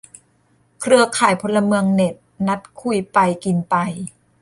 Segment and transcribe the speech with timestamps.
[0.79, 2.15] เครือข่ายพลเมืองเน็ต
[2.47, 3.75] นัดคุยไปกินไป